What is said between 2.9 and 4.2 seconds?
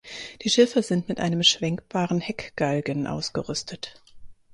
ausgerüstet.